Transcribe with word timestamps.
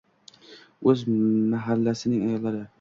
O'z 0.93 0.99
mahallasining 1.51 2.21
ayollari. 2.31 2.69